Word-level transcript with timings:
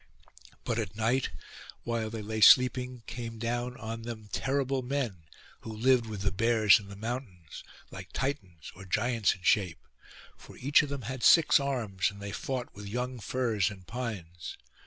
But 0.63 0.79
at 0.79 0.95
night, 0.95 1.29
while 1.83 2.09
they 2.09 2.23
lay 2.23 2.41
sleeping, 2.41 3.03
came 3.05 3.37
down 3.37 3.77
on 3.77 4.01
them 4.01 4.29
terrible 4.31 4.81
men, 4.81 5.25
who 5.59 5.71
lived 5.71 6.07
with 6.07 6.21
the 6.23 6.31
bears 6.31 6.79
in 6.79 6.87
the 6.87 6.95
mountains, 6.95 7.63
like 7.91 8.11
Titans 8.11 8.71
or 8.75 8.83
giants 8.83 9.35
in 9.35 9.43
shape; 9.43 9.85
for 10.35 10.57
each 10.57 10.81
of 10.81 10.89
them 10.89 11.03
had 11.03 11.21
six 11.21 11.59
arms, 11.59 12.09
and 12.09 12.19
they 12.19 12.31
fought 12.31 12.73
with 12.73 12.87
young 12.87 13.19
firs 13.19 13.69
and 13.69 13.85
pines. 13.85 14.57